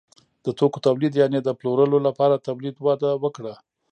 [0.45, 3.53] د توکو تولید یعنې د پلورلو لپاره تولید وده وکړه.